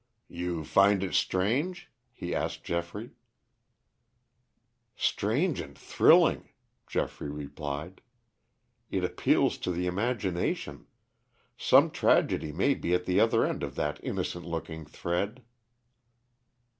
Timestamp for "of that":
13.61-13.99